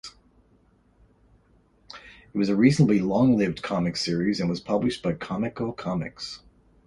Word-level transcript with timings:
It 2.33 2.35
was 2.35 2.49
a 2.49 2.55
reasonably 2.55 2.97
long-lived 3.01 3.61
comic 3.61 3.95
series, 3.97 4.39
and 4.39 4.49
was 4.49 4.59
published 4.59 5.03
by 5.03 5.13
Comico 5.13 5.71
Comics. 5.73 6.41